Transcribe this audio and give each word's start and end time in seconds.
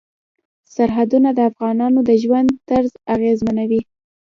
سرحدونه 0.75 1.29
د 1.33 1.39
افغانانو 1.49 1.99
د 2.09 2.11
ژوند 2.23 2.49
طرز 2.69 2.91
اغېزمنوي. 3.15 3.81